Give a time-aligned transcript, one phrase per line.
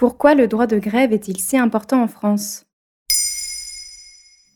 [0.00, 2.64] Pourquoi le droit de grève est-il si important en France?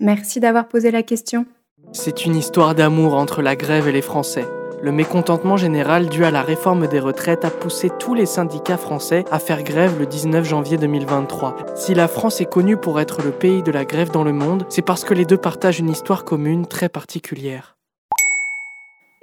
[0.01, 1.45] Merci d'avoir posé la question.
[1.93, 4.47] C'est une histoire d'amour entre la grève et les Français.
[4.81, 9.27] Le mécontentement général dû à la réforme des retraites a poussé tous les syndicats français
[9.31, 11.57] à faire grève le 19 janvier 2023.
[11.75, 14.65] Si la France est connue pour être le pays de la grève dans le monde,
[14.71, 17.74] c'est parce que les deux partagent une histoire commune très particulière.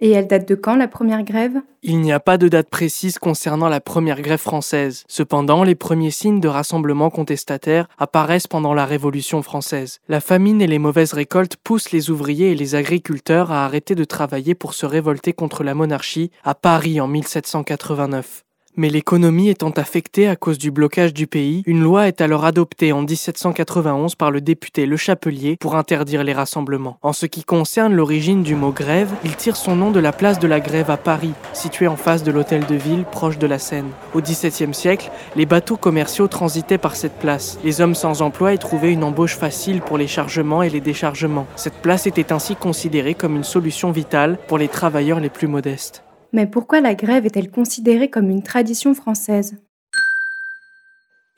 [0.03, 1.61] Et elle date de quand la première grève?
[1.83, 5.03] Il n'y a pas de date précise concernant la première grève française.
[5.07, 9.99] Cependant, les premiers signes de rassemblement contestataire apparaissent pendant la Révolution française.
[10.09, 14.03] La famine et les mauvaises récoltes poussent les ouvriers et les agriculteurs à arrêter de
[14.03, 18.43] travailler pour se révolter contre la monarchie à Paris en 1789.
[18.77, 22.93] Mais l'économie étant affectée à cause du blocage du pays, une loi est alors adoptée
[22.93, 26.97] en 1791 par le député Le Chapelier pour interdire les rassemblements.
[27.01, 30.39] En ce qui concerne l'origine du mot grève, il tire son nom de la place
[30.39, 33.59] de la Grève à Paris, située en face de l'hôtel de ville proche de la
[33.59, 33.89] Seine.
[34.13, 37.59] Au XVIIe siècle, les bateaux commerciaux transitaient par cette place.
[37.63, 41.47] Les hommes sans emploi y trouvaient une embauche facile pour les chargements et les déchargements.
[41.55, 46.03] Cette place était ainsi considérée comme une solution vitale pour les travailleurs les plus modestes.
[46.33, 49.57] Mais pourquoi la grève est-elle considérée comme une tradition française?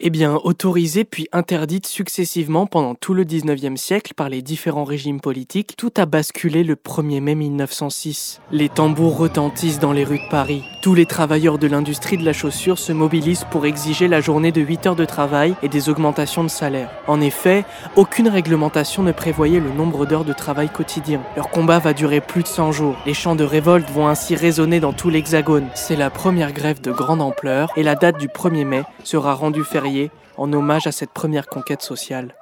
[0.06, 5.22] Eh bien, autorisée puis interdite successivement pendant tout le 19e siècle par les différents régimes
[5.22, 8.42] politiques, tout a basculé le 1er mai 1906.
[8.52, 10.62] Les tambours retentissent dans les rues de Paris.
[10.82, 14.60] Tous les travailleurs de l'industrie de la chaussure se mobilisent pour exiger la journée de
[14.60, 16.90] 8 heures de travail et des augmentations de salaire.
[17.08, 17.64] En effet,
[17.96, 21.22] aucune réglementation ne prévoyait le nombre d'heures de travail quotidien.
[21.38, 22.98] Leur combat va durer plus de 100 jours.
[23.06, 25.70] Les chants de révolte vont ainsi résonner dans tout l'Hexagone.
[25.76, 29.64] C'est la première grève de grande ampleur et la date du 1er mai sera rendue
[29.64, 29.93] fériée
[30.38, 32.36] en hommage à cette première conquête sociale.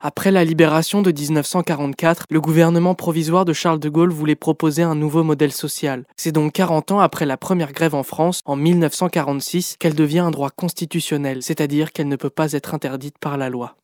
[0.00, 4.94] Après la libération de 1944, le gouvernement provisoire de Charles de Gaulle voulait proposer un
[4.94, 6.04] nouveau modèle social.
[6.16, 10.30] C'est donc 40 ans après la première grève en France, en 1946, qu'elle devient un
[10.30, 13.76] droit constitutionnel, c'est-à-dire qu'elle ne peut pas être interdite par la loi.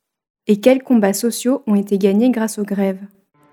[0.46, 3.00] Et quels combats sociaux ont été gagnés grâce aux grèves?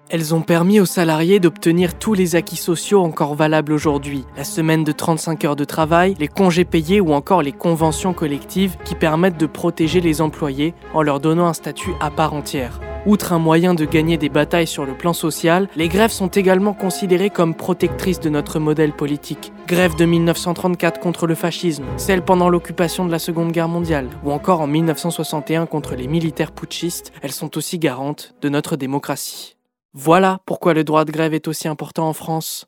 [0.09, 4.25] Elles ont permis aux salariés d'obtenir tous les acquis sociaux encore valables aujourd'hui.
[4.35, 8.75] La semaine de 35 heures de travail, les congés payés ou encore les conventions collectives
[8.83, 12.79] qui permettent de protéger les employés en leur donnant un statut à part entière.
[13.05, 16.73] Outre un moyen de gagner des batailles sur le plan social, les grèves sont également
[16.73, 19.53] considérées comme protectrices de notre modèle politique.
[19.67, 24.31] Grève de 1934 contre le fascisme, celle pendant l'occupation de la Seconde Guerre mondiale, ou
[24.31, 29.58] encore en 1961 contre les militaires putschistes, elles sont aussi garantes de notre démocratie.
[29.93, 32.67] Voilà pourquoi le droit de grève est aussi important en France.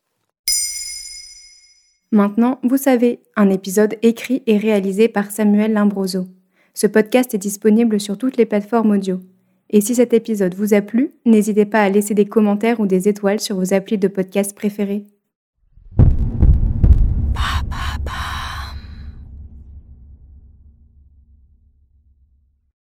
[2.12, 6.28] Maintenant, vous savez, un épisode écrit et réalisé par Samuel Limbroso.
[6.74, 9.20] Ce podcast est disponible sur toutes les plateformes audio.
[9.70, 13.08] Et si cet épisode vous a plu, n'hésitez pas à laisser des commentaires ou des
[13.08, 15.06] étoiles sur vos applis de podcast préférés.